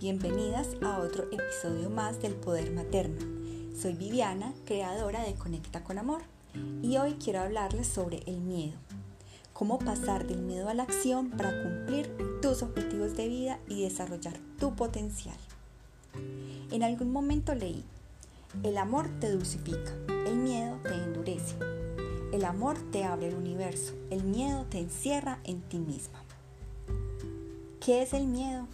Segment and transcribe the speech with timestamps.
[0.00, 3.24] bienvenidas a otro episodio más del Poder Materno.
[3.80, 6.22] Soy Viviana, creadora de Conecta con Amor,
[6.82, 8.76] y hoy quiero hablarles sobre el miedo.
[9.52, 12.12] Cómo pasar del miedo a la acción para cumplir
[12.42, 15.36] tus objetivos de vida y desarrollar tu potencial.
[16.72, 17.84] En algún momento leí,
[18.64, 19.92] el amor te dulcifica,
[20.26, 21.54] el miedo te endurece.
[22.32, 26.20] El amor te abre el universo, el miedo te encierra en ti misma.
[27.78, 28.66] ¿Qué es el miedo?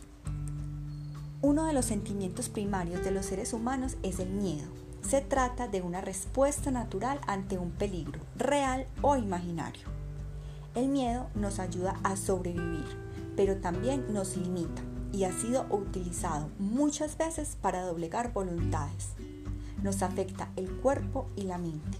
[1.48, 4.66] Uno de los sentimientos primarios de los seres humanos es el miedo.
[5.08, 9.86] Se trata de una respuesta natural ante un peligro, real o imaginario.
[10.74, 12.84] El miedo nos ayuda a sobrevivir,
[13.36, 14.82] pero también nos limita
[15.12, 19.10] y ha sido utilizado muchas veces para doblegar voluntades.
[19.84, 21.96] Nos afecta el cuerpo y la mente.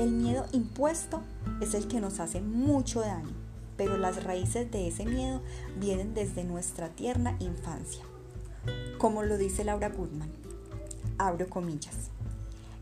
[0.00, 1.22] El miedo impuesto
[1.60, 3.36] es el que nos hace mucho daño,
[3.76, 5.40] pero las raíces de ese miedo
[5.78, 8.02] vienen desde nuestra tierna infancia
[8.98, 10.30] como lo dice Laura Goodman.
[11.18, 12.10] Abro comillas.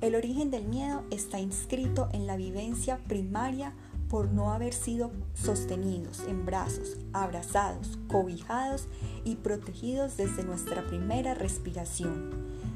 [0.01, 3.73] El origen del miedo está inscrito en la vivencia primaria
[4.09, 8.87] por no haber sido sostenidos en brazos, abrazados, cobijados
[9.25, 12.31] y protegidos desde nuestra primera respiración.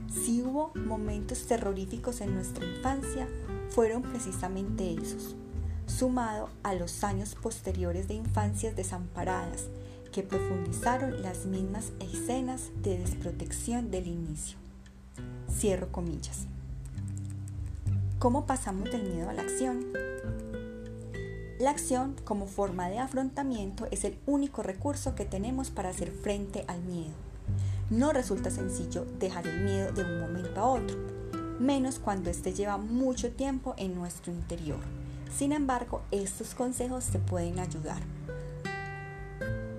[0.09, 3.29] Si hubo momentos terroríficos en nuestra infancia,
[3.69, 5.37] fueron precisamente esos,
[5.87, 9.67] sumado a los años posteriores de infancias desamparadas,
[10.17, 14.57] que profundizaron las mismas escenas de desprotección del inicio.
[15.53, 16.47] Cierro comillas.
[18.19, 19.85] ¿Cómo pasamos del miedo a la acción?
[21.59, 26.65] La acción como forma de afrontamiento es el único recurso que tenemos para hacer frente
[26.67, 27.13] al miedo.
[27.91, 30.97] No resulta sencillo dejar el miedo de un momento a otro,
[31.61, 34.81] menos cuando éste lleva mucho tiempo en nuestro interior.
[35.37, 38.01] Sin embargo, estos consejos te pueden ayudar.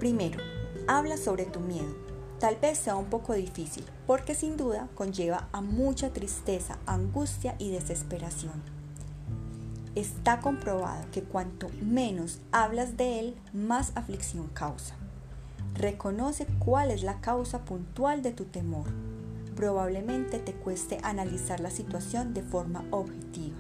[0.08, 0.40] Primero,
[0.88, 1.94] habla sobre tu miedo.
[2.40, 7.72] Tal vez sea un poco difícil, porque sin duda conlleva a mucha tristeza, angustia y
[7.72, 8.54] desesperación.
[9.96, 14.96] Está comprobado que cuanto menos hablas de él, más aflicción causa.
[15.76, 18.86] Reconoce cuál es la causa puntual de tu temor.
[19.58, 23.58] Probablemente te cueste analizar la situación de forma objetiva.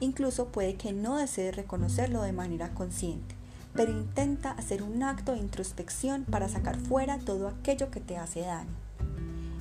[0.00, 3.37] Incluso puede que no desees reconocerlo de manera consciente
[3.78, 8.40] pero intenta hacer un acto de introspección para sacar fuera todo aquello que te hace
[8.40, 8.74] daño.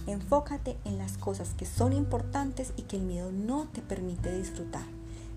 [0.07, 4.87] Enfócate en las cosas que son importantes y que el miedo no te permite disfrutar.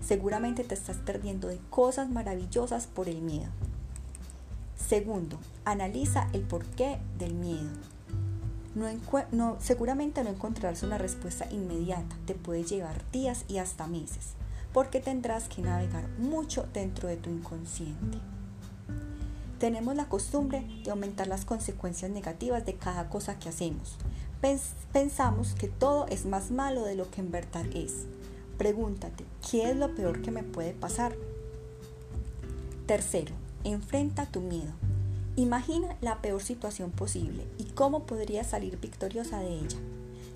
[0.03, 3.51] Seguramente te estás perdiendo de cosas maravillosas por el miedo.
[4.75, 7.69] Segundo, analiza el porqué del miedo.
[9.31, 14.33] No, seguramente no encontrarás una respuesta inmediata, te puede llevar días y hasta meses,
[14.73, 18.17] porque tendrás que navegar mucho dentro de tu inconsciente.
[19.61, 23.95] Tenemos la costumbre de aumentar las consecuencias negativas de cada cosa que hacemos.
[24.91, 28.07] Pensamos que todo es más malo de lo que en verdad es.
[28.57, 31.15] Pregúntate, ¿qué es lo peor que me puede pasar?
[32.87, 34.71] Tercero, enfrenta tu miedo.
[35.35, 39.77] Imagina la peor situación posible y cómo podrías salir victoriosa de ella.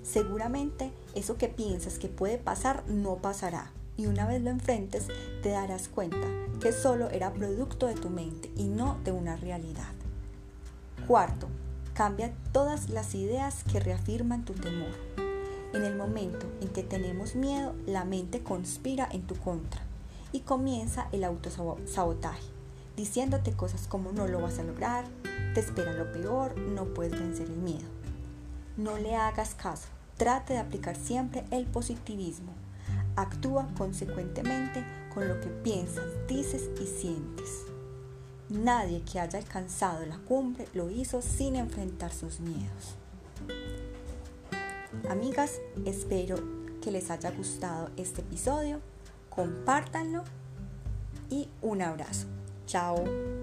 [0.04, 5.08] Seguramente eso que piensas que puede pasar no pasará y una vez lo enfrentes
[5.42, 6.26] te darás cuenta
[6.60, 9.92] que solo era producto de tu mente y no de una realidad.
[11.06, 11.48] Cuarto,
[11.94, 14.92] cambia todas las ideas que reafirman tu temor.
[15.72, 19.82] En el momento en que tenemos miedo, la mente conspira en tu contra
[20.32, 22.42] y comienza el autosabotaje,
[22.96, 25.04] diciéndote cosas como no lo vas a lograr,
[25.54, 27.88] te espera lo peor, no puedes vencer el miedo.
[28.76, 32.52] No le hagas caso, trate de aplicar siempre el positivismo
[33.16, 37.64] Actúa consecuentemente con lo que piensas, dices y sientes.
[38.48, 42.96] Nadie que haya alcanzado la cumbre lo hizo sin enfrentar sus miedos.
[45.08, 46.36] Amigas, espero
[46.80, 48.80] que les haya gustado este episodio.
[49.30, 50.22] Compártanlo
[51.28, 52.26] y un abrazo.
[52.66, 53.35] Chao.